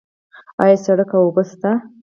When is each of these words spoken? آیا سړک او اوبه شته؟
آیا 0.63 0.77
سړک 0.85 1.09
او 1.17 1.21
اوبه 1.27 1.43
شته؟ 1.49 1.71